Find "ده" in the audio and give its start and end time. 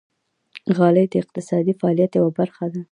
2.73-2.79